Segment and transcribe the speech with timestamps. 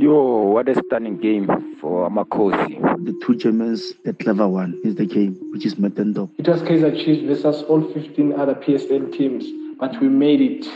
[0.00, 0.14] Yo,
[0.54, 1.46] what a stunning game
[1.78, 2.80] for Amakhosi.
[3.04, 6.30] The two Germans, the clever one is the game, which is Middendorp.
[6.38, 9.44] It was Kaizer Chiefs versus all 15 other PSL teams,
[9.78, 10.66] but we made it.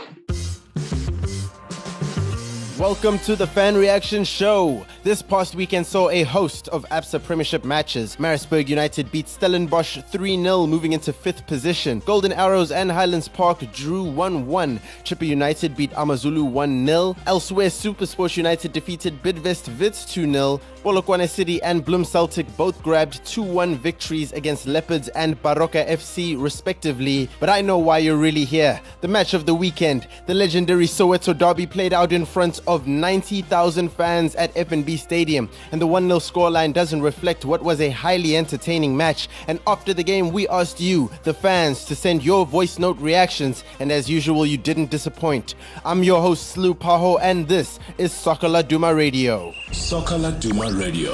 [2.79, 4.85] Welcome to the Fan Reaction Show.
[5.01, 8.19] This past weekend saw a host of ABSA Premiership matches.
[8.19, 11.99] Maritzburg United beat Stellenbosch 3 0, moving into fifth position.
[12.05, 14.79] Golden Arrows and Highlands Park drew 1 1.
[15.05, 17.15] Chippa United beat Amazulu 1 0.
[17.25, 20.59] Elsewhere, Supersports United defeated Bidvest Wits 2 0.
[20.85, 26.39] Polokwane City and Bloem Celtic both grabbed 2 1 victories against Leopards and Baroka FC,
[26.39, 27.27] respectively.
[27.39, 28.79] But I know why you're really here.
[29.01, 33.89] The match of the weekend, the legendary Soweto Derby played out in front of 90,000
[33.89, 38.37] fans at FNB Stadium, and the 1 0 scoreline doesn't reflect what was a highly
[38.37, 39.27] entertaining match.
[39.47, 43.63] And after the game, we asked you, the fans, to send your voice note reactions,
[43.79, 45.55] and as usual, you didn't disappoint.
[45.83, 49.51] I'm your host, Slu Paho, and this is Soccer Duma Radio.
[49.71, 51.13] Soccer Laduma Radio.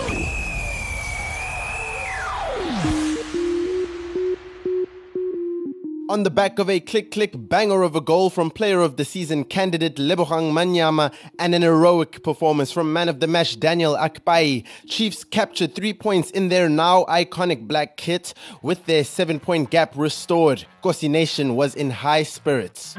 [6.09, 9.05] On the back of a click click banger of a goal from player of the
[9.05, 14.65] season candidate Lebogang Manyama and an heroic performance from man of the match Daniel Akpeyi,
[14.87, 19.93] Chiefs captured three points in their now iconic black kit with their seven point gap
[19.95, 20.65] restored.
[20.81, 22.95] Khosi Nation was in high spirits.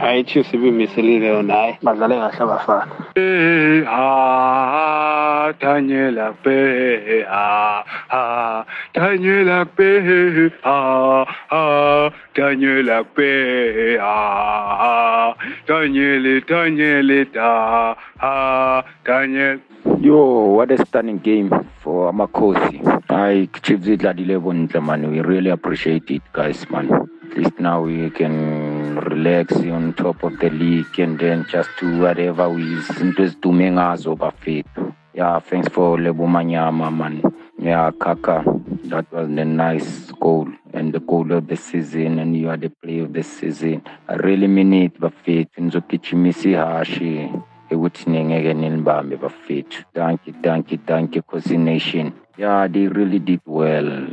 [19.98, 22.78] Yo, what a stunning game for Amakhosi.
[23.10, 25.10] I Chiefs idlalile bontle man.
[25.10, 27.11] We really appreciate it, guys, man.
[27.32, 32.00] At least now we can relax on top of the league and then just do
[32.00, 32.62] whatever we
[33.00, 34.94] into doing ngazo bafethu.
[35.14, 37.22] Yeah, thanks for Lebo Manyama, man.
[37.58, 38.44] Yeah, Kaka,
[38.84, 42.68] that was the nice goal and the goal of the season, and you are the
[42.68, 43.82] play of the season.
[44.08, 45.58] I really mean it, bafethu.
[45.58, 47.32] Nizogijimisa ihashi
[47.70, 49.84] ukuthi ningeke nilibambe bafethu.
[49.94, 52.12] Thank you, thank you, thank you, Khosi Nation.
[52.36, 54.06] Yeah, they really did well,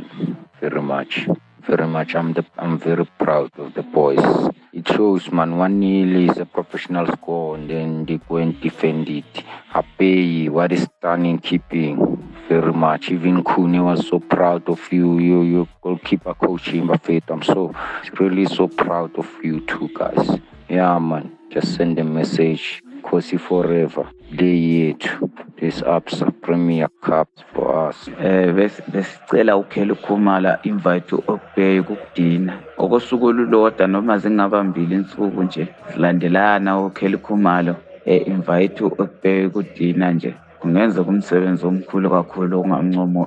[0.58, 1.28] very much.
[1.66, 2.14] Very much.
[2.14, 4.50] I'm the I'm very proud of the boys.
[4.72, 9.08] It shows man one nil is a professional score and then they go and defend
[9.08, 9.44] it.
[9.68, 11.96] Happy what is stunning keeping.
[12.48, 13.10] Very much.
[13.10, 17.24] Even Kuni was so proud of you, you you goalkeeper coaching Buffet.
[17.28, 17.74] I'm so
[18.18, 20.40] really so proud of you two guys.
[20.68, 21.36] Yeah man.
[21.50, 22.82] Just send a message.
[23.02, 24.08] Kosi forever.
[24.34, 25.30] Day yethu.
[25.60, 27.28] This ABSA Premier Cup
[28.24, 28.52] eh
[28.92, 37.74] besicela ukhela ukhumala invite okubheka ukudina okosuku olulodwa noma zingabambili insuku nje zilandelana ukhela ukhumalo
[38.04, 43.22] eh invite ukudina nje kungenza umsebenzi omkhulu kakhulu ongamncomo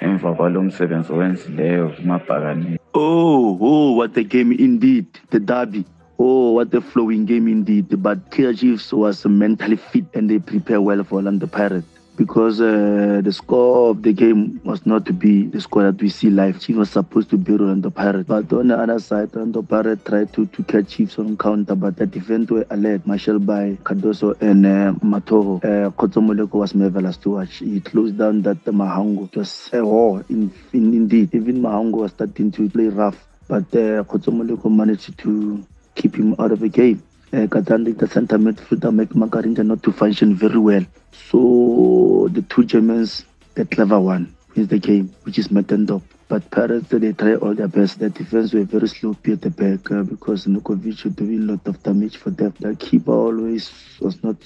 [0.00, 5.06] emva kwalo msebenzi owenzileyo kumabhakaneni Oh, oh, what a game indeed.
[5.30, 5.84] The derby.
[6.18, 8.02] Oh, what a flowing game indeed.
[8.02, 11.97] But Killer Chiefs was mentally fit and they prepare well for Orlando Pirates.
[12.18, 16.08] Because uh, the score of the game was not to be the score that we
[16.08, 16.58] see live.
[16.58, 18.26] Chiefs was supposed to be Orlando Pirates.
[18.26, 21.96] But on the other side, Orlando Pirates tried to, to catch Chiefs on counter, but
[21.96, 23.06] the defense were alert.
[23.06, 25.58] Marshall by Cardoso and uh, Mathoho.
[25.62, 27.58] Uh, Kgotso Moleko was marvelous to watch.
[27.58, 29.28] He closed down that uh, Mahango.
[29.32, 31.32] It was a war, in, in, indeed.
[31.32, 33.28] Even Mahango was starting to play rough.
[33.46, 35.64] But uh, Kgotso Moleko managed to
[35.94, 37.00] keep him out of the game.
[37.30, 40.84] Uh, Katsande, the center midfielder, make Makaringe not to function very well.
[41.30, 46.02] So the two Germans, the clever one, wins the game, which is Middendorp.
[46.28, 47.98] But Pirates, they try all their best.
[47.98, 51.66] Their defense were very sloppy at the back uh, because Nurkovic was doing a lot
[51.66, 52.54] of damage for them.
[52.60, 54.36] The keeper always was not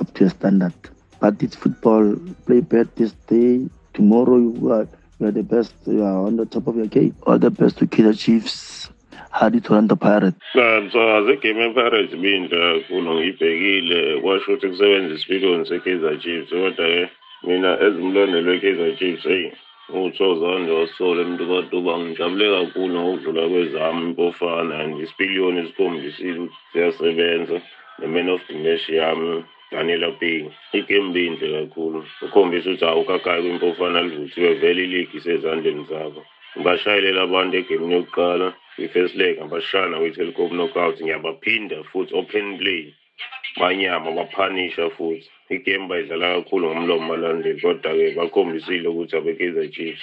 [0.00, 0.74] up to a standard.
[1.20, 2.16] But it's football.
[2.46, 3.68] Play bad this day.
[3.94, 4.88] Tomorrow you are,
[5.20, 5.74] you are the best.
[5.86, 7.14] You are on the top of your game.
[7.24, 8.91] All the best to Killer Chiefs.
[9.32, 10.36] Hardy to Orlando Pirates.
[10.54, 17.08] msakazi igame epirates ibinhle kakhulu ngiyibhekile kwasho ukuthi kusebenza isipiloni se-kaizer chiefs kodwa-ke
[17.46, 19.52] mina ezimlondelo we-kaizer chiefs eyi
[19.90, 27.56] nguthokozane wasole mntu kaduba ngijabule kakhulu ngokudlula kwezami impofana and isipiliyoni esikhombisile ukuthi siyasebenza
[27.98, 34.54] ne-man of the match yami daniela ping igame binhle kakhulu ukhombisa ukuthi awukhakhayi kwimpofana livuthiwe
[34.60, 36.22] vele iligi isezandleni zakho
[36.56, 42.94] ngibashayelela abantu egemini yokuqala kwi-first leg ngabashana kwi-Telkom knockout ngiyabaphinda futhi open play
[43.60, 50.02] banyama baphanisha futhi igame bayidlala kakhulu ngomlomo balandeli kodwa-ke bakhombisile ukuthi abe-kaizer chiefs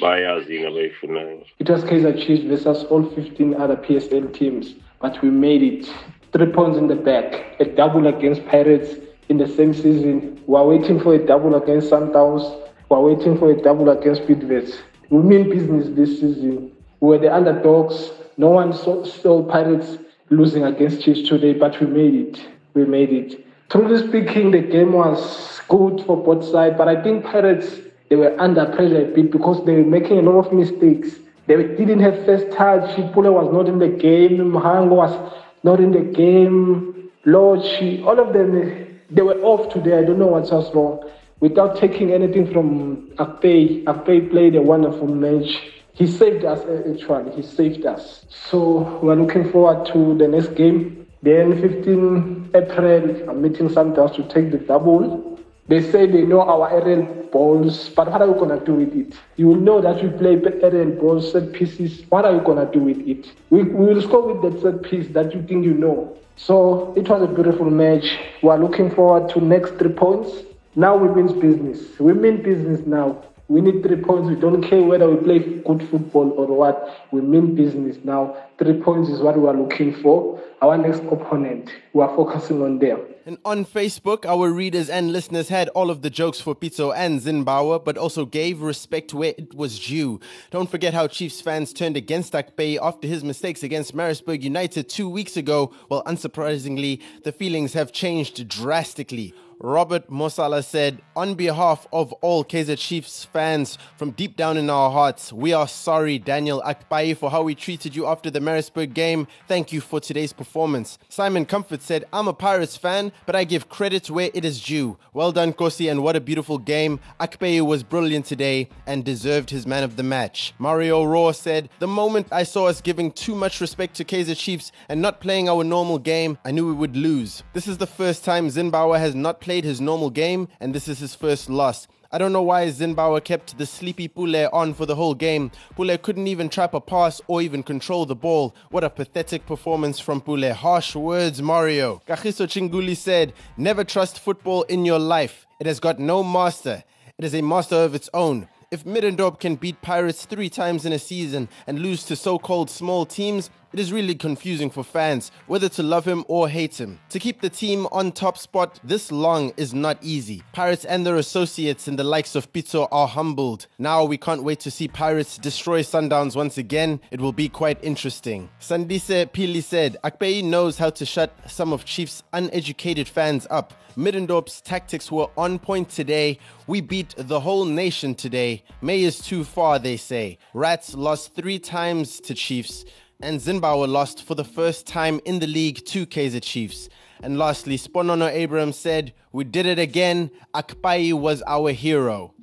[0.00, 5.30] bayazi yini abayifunayo It was Kaizer Chiefs versus all 15 other PSL teams, but we
[5.30, 5.86] made it.
[6.32, 8.96] Three points in the back, a double against Pirates,
[9.28, 10.40] in the same season.
[10.46, 12.42] We are waiting for a double against Sundowns.
[12.90, 14.82] We are waiting for a double against Bidvest.
[15.10, 16.72] We mean business this season.
[17.00, 18.10] We were the underdogs.
[18.36, 19.98] No one saw, saw Pirates
[20.30, 22.46] losing against Chiefs today, but we made it.
[22.74, 23.46] We made it.
[23.70, 27.80] Truly speaking, the game was good for both sides, but I think Pirates
[28.10, 31.16] they were under pressure a bit because they were making a lot of mistakes.
[31.46, 32.94] They didn't have first touch.
[33.12, 34.38] Pule was not in the game.
[34.52, 35.32] Mahango was
[35.62, 37.10] not in the game.
[37.26, 39.98] Lochi, all of them, they were off today.
[39.98, 41.10] I don't know what was wrong.
[41.40, 45.60] Without taking anything from Akpeyi, Akpeyi played a wonderful match.
[45.94, 47.36] He saved us, uh, actually.
[47.36, 48.26] He saved us.
[48.50, 51.06] So we're looking forward to the next game.
[51.22, 55.38] Then 15 April, I'm meeting Sundowns to take the double.
[55.68, 59.14] They say they know our aerial balls, but what are you to do with it?
[59.36, 62.02] You will know that we play aerial balls, set pieces.
[62.10, 63.32] What are you to do with it?
[63.50, 66.18] We, we will score with that set piece that you think you know.
[66.36, 68.18] So it was a beautiful match.
[68.42, 70.30] We are looking forward to next three points.
[70.74, 71.98] Now we mean business.
[71.98, 73.22] We mean business now.
[73.48, 74.28] We need three points.
[74.28, 77.08] We don't care whether we play good football or what.
[77.12, 78.36] We mean business now.
[78.58, 80.40] Three points is what we are looking for.
[80.62, 83.00] Our next opponent, we are focusing on them.
[83.26, 87.20] And on Facebook, our readers and listeners had all of the jokes for Pitso and
[87.20, 90.20] Zinnbauer, but also gave respect where it was due.
[90.50, 95.08] Don't forget how Chiefs fans turned against Akpeyi after his mistakes against Maritzburg United two
[95.08, 95.70] weeks ago.
[95.90, 99.34] Well, unsurprisingly, the feelings have changed drastically.
[99.60, 104.90] Robert Mosala said, On behalf of all Kaizer Chiefs fans from deep down in our
[104.90, 109.26] hearts, we are sorry, Daniel Akpeyi, for how we treated you after the Maritzburg game.
[109.46, 110.98] Thank you for today's performance.
[111.08, 114.98] Simon Comfort said, I'm a Pirates fan, but I give credit where it is due.
[115.12, 117.00] Well done, Khosi, and what a beautiful game.
[117.20, 120.52] Akpeyi was brilliant today and deserved his man of the match.
[120.58, 124.72] Mario Raw said, The moment I saw us giving too much respect to Kaizer Chiefs
[124.88, 127.42] and not playing our normal game, I knew we would lose.
[127.52, 131.00] This is the first time Zinnbauer has not played his normal game, and this is
[131.00, 131.86] his first loss.
[132.10, 135.50] I don't know why Zinnbauer kept the sleepy Pule on for the whole game.
[135.76, 138.54] Pule couldn't even trap a pass or even control the ball.
[138.70, 140.54] What a pathetic performance from Pule.
[140.54, 142.00] Harsh words, Mario.
[142.08, 145.46] Kahiso Chinguli said, Never trust football in your life.
[145.60, 146.84] It has got no master.
[147.18, 148.48] It is a master of its own.
[148.70, 152.70] If Middendorp can beat Pirates three times in a season and lose to so called
[152.70, 157.00] small teams, it is really confusing for fans whether to love him or hate him.
[157.08, 160.44] To keep the team on top spot this long is not easy.
[160.52, 163.66] Pirates and their associates and the likes of Pitso are humbled.
[163.76, 167.00] Now we can't wait to see Pirates destroy Sundowns once again.
[167.10, 168.48] It will be quite interesting.
[168.60, 173.74] Sandise Pili said, Akpeyi knows how to shut some of Chiefs' uneducated fans up.
[173.96, 176.38] Middendorp's tactics were on point today.
[176.66, 178.64] We beat the whole nation today.
[178.82, 180.38] May is too far, they say.
[180.52, 182.84] Rats lost three times to Chiefs,
[183.24, 186.88] and Zinnbauer lost for the first time in the league to Kaizer Chiefs.
[187.22, 190.30] And lastly, Sponono Abraham said, We did it again.
[190.54, 192.34] Akpeyi was our hero.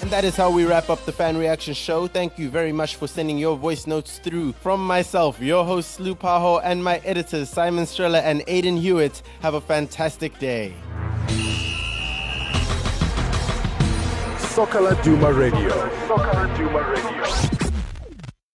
[0.00, 2.06] And that is how we wrap up the fan reaction show.
[2.06, 4.52] Thank you very much for sending your voice notes through.
[4.52, 9.54] From myself, your host Lou Paho, and my editors Simon Streller and Aidan Hewitt, have
[9.54, 10.74] a fantastic day.
[14.38, 15.70] Soccer Duma Radio.
[16.06, 17.59] Soccer Duma Radio.